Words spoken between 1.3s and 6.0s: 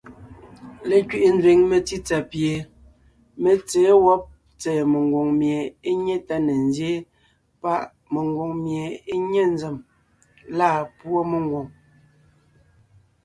nzẅìŋ metsítsà pie mé tsěen wɔ́b tsɛ̀ɛ megwòŋ mie é